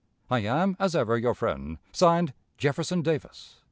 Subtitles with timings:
[0.31, 3.57] "I am, as ever, your friend, (Signed) "Jefferson Davis."